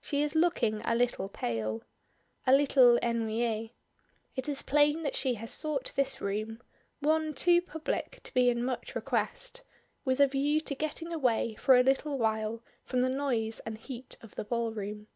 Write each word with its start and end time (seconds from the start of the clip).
She 0.00 0.22
is 0.22 0.34
looking 0.34 0.80
a 0.86 0.94
little 0.94 1.28
pale. 1.28 1.82
A 2.46 2.52
little 2.54 2.98
ennuyée; 3.02 3.72
it 4.34 4.48
is 4.48 4.62
plain 4.62 5.02
that 5.02 5.14
she 5.14 5.34
has 5.34 5.52
sought 5.52 5.92
this 5.94 6.18
room 6.18 6.62
one 7.00 7.34
too 7.34 7.60
public 7.60 8.20
to 8.22 8.32
be 8.32 8.48
in 8.48 8.64
much 8.64 8.94
request 8.94 9.60
with 10.02 10.18
a 10.18 10.26
view 10.28 10.62
to 10.62 10.74
getting 10.74 11.12
away 11.12 11.56
for 11.56 11.76
a 11.76 11.82
little 11.82 12.16
while 12.16 12.62
from 12.86 13.02
the 13.02 13.10
noise 13.10 13.60
and 13.66 13.76
heat 13.76 14.16
of 14.22 14.34
the 14.36 14.44
ballroom. 14.44 15.08